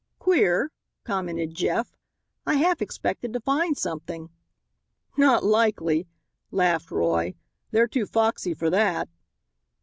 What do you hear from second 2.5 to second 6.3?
half expected to find something." "Not likely,"